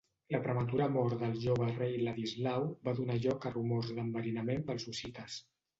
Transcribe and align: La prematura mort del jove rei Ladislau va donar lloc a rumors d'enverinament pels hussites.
La 0.35 0.37
prematura 0.45 0.87
mort 0.93 1.13
del 1.19 1.37
jove 1.43 1.67
rei 1.75 1.93
Ladislau 2.07 2.67
va 2.89 2.97
donar 3.03 3.21
lloc 3.27 3.47
a 3.47 3.53
rumors 3.61 3.95
d'enverinament 4.01 4.71
pels 4.73 4.93
hussites. 4.93 5.43